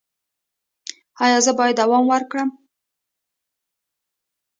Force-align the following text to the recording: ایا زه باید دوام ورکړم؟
ایا 1.23 1.39
زه 1.45 1.51
باید 1.59 1.79
دوام 1.81 2.03
ورکړم؟ 2.09 2.49